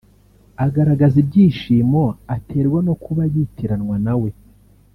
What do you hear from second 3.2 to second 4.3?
yitiranwa na we